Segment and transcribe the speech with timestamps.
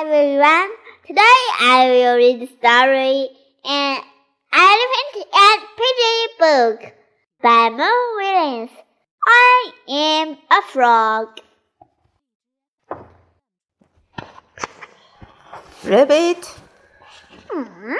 [0.00, 0.70] everyone.
[1.08, 3.28] Today I will read the story
[3.64, 4.00] An
[4.52, 6.92] Elephant and Piggie book
[7.42, 8.70] by Mo Willems.
[9.26, 11.40] I am a frog.
[15.84, 16.46] Rabbit,
[17.50, 17.94] Hmm.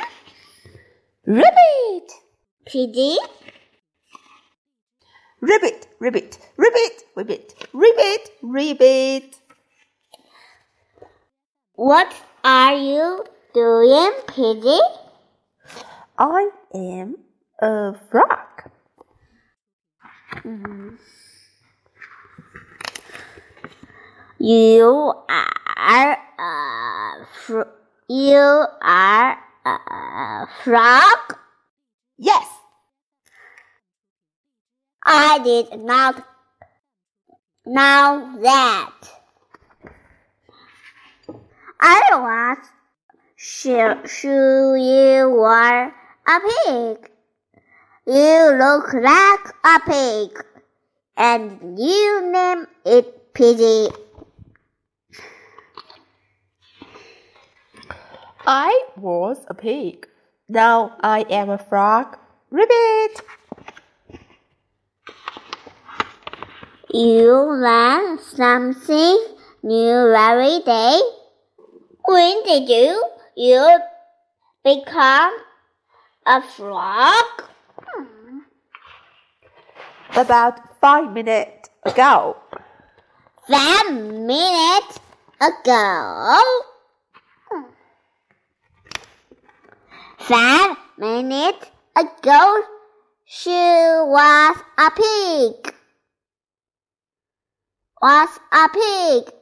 [1.27, 2.13] rabbit,
[2.69, 3.19] Piggie,
[5.41, 9.38] rabbit, rabbit, rabbit, rabbit, rabbit, rabbit.
[11.79, 13.23] What are you
[13.55, 14.81] doing, Piggie?
[16.19, 17.15] I am
[17.63, 18.67] a frog.
[24.41, 27.71] You are a fr-
[28.09, 31.37] you are a frog.
[32.17, 32.49] Yes,
[35.05, 36.27] I did not
[37.65, 39.18] know that.
[41.91, 42.59] I was
[43.37, 47.11] sure, sure you were a pig.
[48.07, 50.39] You look like a pig,
[51.17, 53.91] and you name it Piggie.
[58.47, 60.07] I was a pig.
[60.47, 62.19] Now I am a frog.
[62.51, 63.23] Rabbit,
[66.91, 69.25] You learn something
[69.63, 71.01] new every day.
[72.09, 73.05] When did you
[73.37, 73.81] you
[74.65, 75.35] become
[76.25, 77.27] a frog?
[77.85, 78.39] Hmm.
[80.17, 82.39] about five minutes ago.
[83.47, 85.01] Five minutes
[85.37, 86.41] ago.
[90.17, 92.63] Five minutes ago,
[93.27, 95.75] she was a pig.
[98.01, 99.35] Was a pig.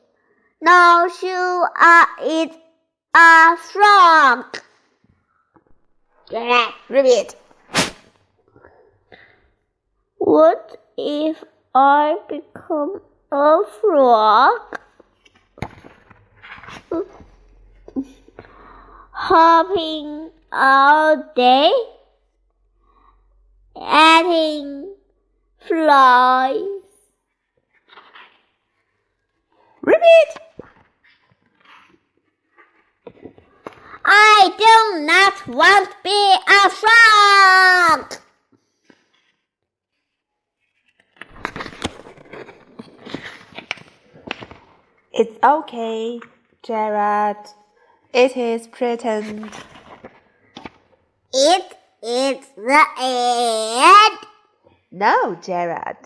[0.61, 2.51] Now she uh, is
[3.15, 4.59] a frog.
[6.31, 6.71] Yeah.
[6.89, 7.37] Rabbit,
[10.19, 11.45] What if
[11.75, 13.01] I become
[13.31, 14.79] a frog?
[19.13, 21.73] Hopping all day,
[23.77, 24.95] eating
[25.59, 26.83] flies.
[29.83, 30.43] rabbit.
[34.05, 34.53] I
[34.97, 38.15] do not want to be a frog.
[45.13, 46.21] It's okay,
[46.63, 47.37] Gerald.
[48.15, 49.51] It is pretend.
[51.35, 54.19] It is the end.
[54.91, 55.97] No, Gerald.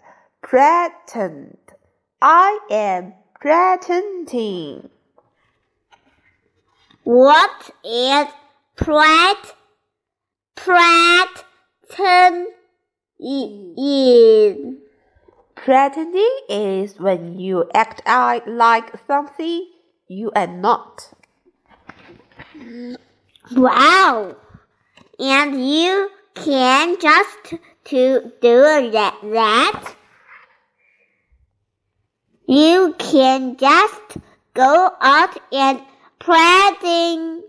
[0.43, 1.59] Pretend.
[2.21, 4.91] I am pretending.
[7.05, 8.27] What is
[10.57, 12.47] pretend
[13.21, 14.79] in?
[15.55, 19.67] Pretending is when you act out like something
[20.09, 21.13] you are not.
[23.53, 24.37] Wow!
[25.19, 27.55] And you can just
[27.85, 29.95] to do that, that.
[32.49, 34.17] You can just
[34.55, 35.83] go out and
[36.19, 37.45] pretend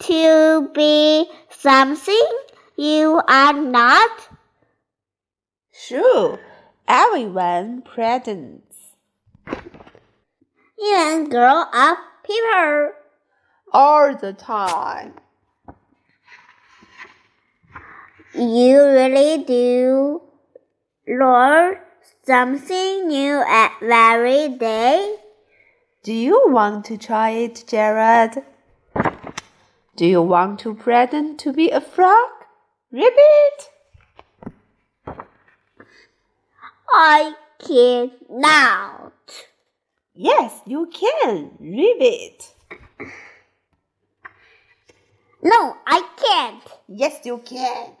[0.00, 2.28] to be something
[2.76, 4.28] you are not.
[5.72, 6.38] Sure,
[6.86, 8.94] everyone pretends.
[10.78, 12.90] Even grow up people.
[13.72, 15.14] All the time.
[18.34, 20.22] You really do
[21.06, 21.78] learn
[22.24, 25.16] something new every day.
[26.02, 28.42] Do you want to try it, Gerald?
[29.96, 32.30] Do you want to pretend to be a frog?
[32.90, 33.70] Rabbit?
[36.90, 39.12] I cannot.
[40.14, 41.52] Yes, you can.
[41.60, 42.50] Rabbit.
[45.42, 46.64] No, I can't.
[46.88, 47.92] Yes, you can.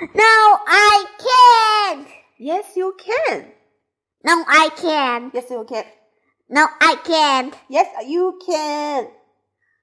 [0.00, 2.08] No, I can't.
[2.38, 3.46] Yes, you can.
[4.22, 5.34] No, I can't.
[5.34, 5.84] Yes, you can.
[6.48, 7.54] No, I can't.
[7.68, 9.08] Yes, you can.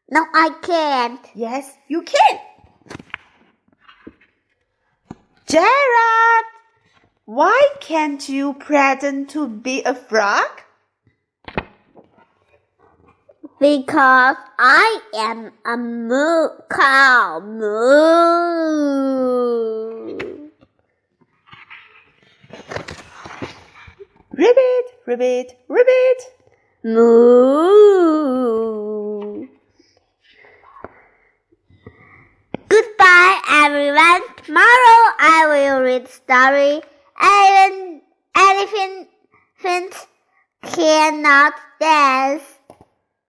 [0.09, 1.19] No, I can't.
[1.35, 2.39] Yes, you can.
[5.47, 6.45] Gerald,
[7.25, 10.47] why can't you pretend to be a frog?
[13.59, 17.41] Because I am a moo cow.
[17.43, 17.67] Moo.
[24.31, 26.21] Ribbit, ribbit, ribbit.
[26.83, 28.37] Moo.
[32.97, 34.21] Goodbye, everyone.
[34.43, 36.81] Tomorrow I will read story.
[37.21, 38.01] Elephant
[38.35, 40.07] elephant
[40.63, 42.56] cannot dance.